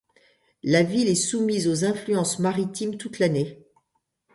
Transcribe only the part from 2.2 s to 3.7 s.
maritimes toute l'année.